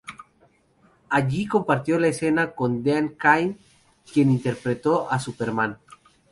Allí 1.09 1.45
compartió 1.45 2.03
escena 2.03 2.53
con 2.53 2.81
Dean 2.81 3.09
Cain, 3.09 3.59
quien 4.11 4.31
interpretó 4.31 5.07
a 5.11 5.19
Superman. 5.19 5.77